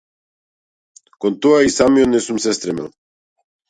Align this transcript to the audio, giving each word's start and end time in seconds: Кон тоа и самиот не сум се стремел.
Кон 1.21 1.33
тоа 1.41 1.59
и 1.67 1.69
самиот 1.77 2.09
не 2.11 2.19
сум 2.25 2.37
се 2.43 2.51
стремел. 2.57 2.87